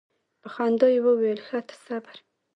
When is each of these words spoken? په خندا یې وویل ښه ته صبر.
په 0.41 0.47
خندا 0.53 0.87
یې 0.93 0.99
وویل 1.05 1.39
ښه 1.47 1.59
ته 1.67 1.75
صبر. 1.85 2.17